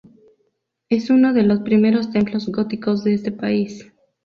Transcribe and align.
Es 0.89 1.11
uno 1.11 1.31
de 1.31 1.43
los 1.43 1.59
primeros 1.59 2.09
templos 2.09 2.47
góticos 2.47 3.03
de 3.03 3.13
este 3.13 3.31
país. 3.31 3.85